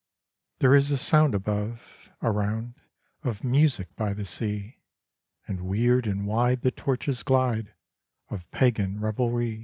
There 0.61 0.73
is 0.73 0.89
a 0.89 0.97
sound 0.97 1.35
above, 1.35 2.09
around, 2.23 2.73
Of 3.23 3.43
music 3.43 3.95
by 3.95 4.15
the 4.15 4.25
sea; 4.25 4.79
And 5.47 5.61
weird 5.61 6.07
and 6.07 6.25
wide 6.25 6.61
the 6.63 6.71
torches 6.71 7.21
glide 7.21 7.75
Of 8.27 8.49
pagan 8.49 8.99
revelry. 8.99 9.59